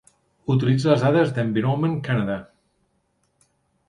[0.53, 2.39] Utilitza les dades d'Environment Canada.